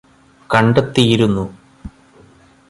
കണ്ടെത്തിയിരുന്നു 0.49 1.45